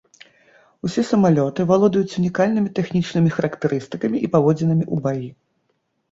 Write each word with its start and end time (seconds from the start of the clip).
Усе 0.87 1.01
самалёты 1.09 1.65
валодаюць 1.71 2.17
унікальнымі 2.21 2.71
тэхнічнымі 2.79 3.29
характарыстыкамі 3.35 4.17
і 4.29 4.31
паводзінамі 4.37 4.83
ў 4.85 4.97
баі. 5.05 5.27